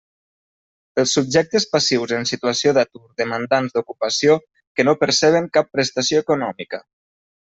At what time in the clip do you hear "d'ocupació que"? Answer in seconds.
3.75-4.87